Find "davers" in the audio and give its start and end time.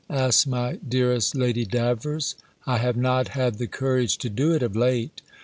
1.63-2.33